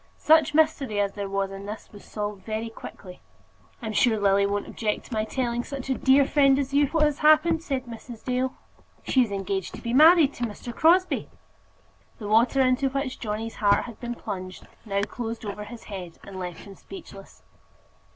Such 0.17 0.55
mystery 0.55 0.99
as 0.99 1.13
there 1.13 1.29
was 1.29 1.51
in 1.51 1.67
this 1.67 1.91
was 1.91 2.03
solved 2.03 2.43
very 2.43 2.71
quickly. 2.71 3.21
"I'm 3.83 3.93
sure 3.93 4.19
Lily 4.19 4.47
won't 4.47 4.67
object 4.67 5.05
to 5.05 5.13
my 5.13 5.25
telling 5.25 5.63
such 5.63 5.91
a 5.91 5.93
dear 5.93 6.25
friend 6.25 6.57
as 6.57 6.73
you 6.73 6.87
what 6.87 7.03
has 7.03 7.19
happened," 7.19 7.61
said 7.61 7.85
Mrs. 7.85 8.23
Dale. 8.25 8.55
"She 9.03 9.21
is 9.21 9.31
engaged 9.31 9.75
to 9.75 9.81
be 9.83 9.93
married 9.93 10.33
to 10.33 10.45
Mr. 10.45 10.75
Crosbie." 10.75 11.29
The 12.17 12.27
water 12.27 12.61
into 12.61 12.89
which 12.89 13.19
Johnny's 13.19 13.57
heart 13.57 13.83
had 13.83 13.99
been 13.99 14.15
plunged 14.15 14.65
now 14.85 15.03
closed 15.03 15.45
over 15.45 15.65
his 15.65 15.83
head 15.83 16.17
and 16.23 16.39
left 16.39 16.61
him 16.61 16.73
speechless. 16.73 17.43